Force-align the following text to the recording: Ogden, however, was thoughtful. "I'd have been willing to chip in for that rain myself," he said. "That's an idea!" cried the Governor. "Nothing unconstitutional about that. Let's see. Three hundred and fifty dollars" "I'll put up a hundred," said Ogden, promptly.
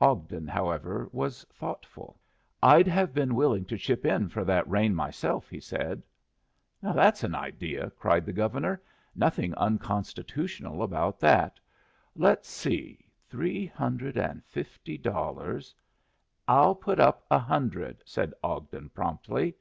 Ogden, 0.00 0.46
however, 0.46 1.08
was 1.10 1.42
thoughtful. 1.52 2.16
"I'd 2.62 2.86
have 2.86 3.12
been 3.12 3.34
willing 3.34 3.64
to 3.64 3.76
chip 3.76 4.06
in 4.06 4.28
for 4.28 4.44
that 4.44 4.70
rain 4.70 4.94
myself," 4.94 5.50
he 5.50 5.58
said. 5.58 6.04
"That's 6.80 7.24
an 7.24 7.34
idea!" 7.34 7.90
cried 7.98 8.24
the 8.24 8.32
Governor. 8.32 8.80
"Nothing 9.16 9.52
unconstitutional 9.56 10.84
about 10.84 11.18
that. 11.18 11.58
Let's 12.14 12.48
see. 12.48 13.08
Three 13.28 13.66
hundred 13.66 14.16
and 14.16 14.44
fifty 14.44 14.96
dollars" 14.96 15.74
"I'll 16.46 16.76
put 16.76 17.00
up 17.00 17.26
a 17.28 17.40
hundred," 17.40 18.04
said 18.06 18.34
Ogden, 18.44 18.88
promptly. 18.90 19.56